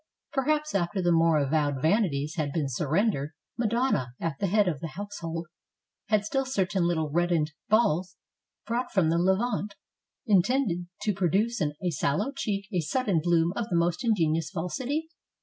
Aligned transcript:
Perhaps, 0.33 0.73
after 0.73 0.99
the 0.99 1.11
more 1.11 1.37
avowed 1.37 1.79
vanities 1.79 2.33
had 2.33 2.51
been 2.51 2.67
surrendered. 2.67 3.33
Madonna, 3.55 4.15
at 4.19 4.39
the 4.39 4.47
head 4.47 4.67
of 4.67 4.79
the 4.79 4.87
household, 4.97 5.45
had 6.07 6.25
still 6.25 6.43
certain 6.43 6.85
little 6.87 7.11
reddened 7.11 7.51
balls 7.69 8.17
brought 8.65 8.91
from 8.91 9.11
the 9.11 9.19
Levant, 9.19 9.75
intended 10.25 10.87
to 11.03 11.13
produce 11.13 11.61
on 11.61 11.73
a 11.83 11.91
sallow 11.91 12.31
cheek 12.35 12.67
a 12.73 12.79
sudden 12.79 13.19
bloom 13.21 13.53
of 13.55 13.69
the 13.69 13.75
most 13.75 14.03
ingenuous 14.03 14.49
falsity? 14.49 15.07